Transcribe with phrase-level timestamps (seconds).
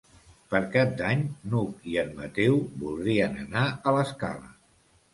[0.53, 1.21] Per Cap d'Any
[1.51, 4.55] n'Hug i en Mateu voldrien anar a l'Escala.